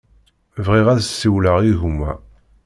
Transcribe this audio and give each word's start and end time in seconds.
Bɣiɣ 0.65 0.87
ad 0.89 0.99
siwleɣ 1.03 1.57
i 1.71 1.73
gma. 1.81 2.11